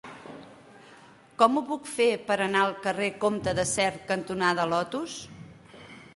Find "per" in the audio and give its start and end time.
2.31-2.39